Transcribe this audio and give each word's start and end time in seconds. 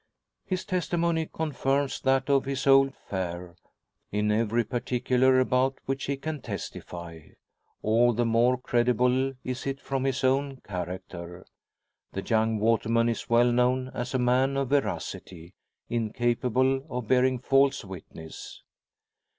His 0.47 0.65
testimony 0.65 1.29
confirms 1.31 2.01
that 2.01 2.27
of 2.27 2.45
his 2.45 2.65
old 2.65 2.95
fare 2.95 3.55
in 4.11 4.31
every 4.31 4.63
particular 4.63 5.39
about 5.39 5.77
which 5.85 6.05
he 6.05 6.17
can 6.17 6.41
testify. 6.41 7.19
All 7.83 8.11
the 8.11 8.25
more 8.25 8.57
credible 8.57 9.33
is 9.43 9.67
it 9.67 9.79
from 9.79 10.05
his 10.05 10.23
own 10.23 10.55
character. 10.61 11.45
The 12.13 12.23
young 12.23 12.57
waterman 12.57 13.09
is 13.09 13.29
well 13.29 13.51
known 13.51 13.89
as 13.93 14.15
a 14.15 14.17
man 14.17 14.57
of 14.57 14.69
veracity 14.69 15.53
incapable 15.87 16.83
of 16.89 17.07
bearing 17.07 17.37
false 17.37 17.85
witness. 17.85 18.63